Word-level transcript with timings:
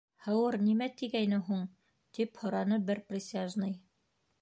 —Һыуыр 0.27 0.55
нимә 0.61 0.87
тигәйне 1.01 1.39
һуң? 1.51 1.61
—тип 2.19 2.43
һораны 2.43 2.83
бер 2.91 3.07
присяжный. 3.13 3.79